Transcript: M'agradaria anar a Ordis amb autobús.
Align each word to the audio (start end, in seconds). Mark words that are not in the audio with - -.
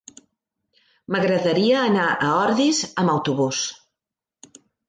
M'agradaria 1.15 1.83
anar 1.91 2.07
a 2.15 2.31
Ordis 2.47 2.81
amb 3.03 3.15
autobús. 3.19 3.63